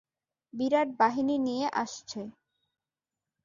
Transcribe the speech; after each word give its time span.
বিরাট 0.53 0.89
বাহিনী 0.99 1.35
নিয়ে 1.39 1.67
আসছে। 1.73 2.21